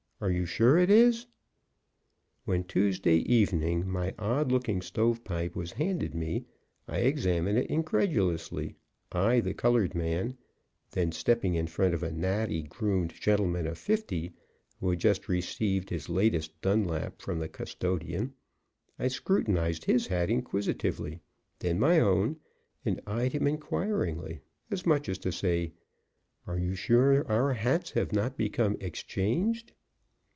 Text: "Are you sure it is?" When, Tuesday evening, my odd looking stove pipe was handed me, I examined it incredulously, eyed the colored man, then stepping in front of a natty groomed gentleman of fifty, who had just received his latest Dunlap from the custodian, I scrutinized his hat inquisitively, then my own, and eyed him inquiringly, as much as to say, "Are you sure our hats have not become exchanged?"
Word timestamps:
"Are 0.23 0.29
you 0.29 0.45
sure 0.45 0.77
it 0.77 0.91
is?" 0.91 1.25
When, 2.45 2.63
Tuesday 2.63 3.15
evening, 3.21 3.89
my 3.89 4.13
odd 4.19 4.51
looking 4.51 4.83
stove 4.83 5.23
pipe 5.23 5.55
was 5.55 5.71
handed 5.71 6.13
me, 6.13 6.45
I 6.87 6.99
examined 6.99 7.57
it 7.57 7.71
incredulously, 7.71 8.75
eyed 9.11 9.45
the 9.45 9.55
colored 9.55 9.95
man, 9.95 10.37
then 10.91 11.11
stepping 11.11 11.55
in 11.55 11.65
front 11.65 11.95
of 11.95 12.03
a 12.03 12.11
natty 12.11 12.61
groomed 12.61 13.15
gentleman 13.19 13.65
of 13.65 13.79
fifty, 13.79 14.33
who 14.79 14.91
had 14.91 14.99
just 14.99 15.27
received 15.27 15.89
his 15.89 16.07
latest 16.07 16.61
Dunlap 16.61 17.19
from 17.19 17.39
the 17.39 17.49
custodian, 17.49 18.35
I 18.99 19.07
scrutinized 19.07 19.85
his 19.85 20.05
hat 20.05 20.29
inquisitively, 20.29 21.19
then 21.57 21.79
my 21.79 21.99
own, 21.99 22.37
and 22.85 23.01
eyed 23.07 23.31
him 23.33 23.47
inquiringly, 23.47 24.41
as 24.69 24.85
much 24.85 25.09
as 25.09 25.17
to 25.17 25.31
say, 25.31 25.73
"Are 26.45 26.59
you 26.59 26.75
sure 26.75 27.25
our 27.27 27.53
hats 27.53 27.89
have 27.93 28.13
not 28.13 28.37
become 28.37 28.77
exchanged?" 28.79 29.71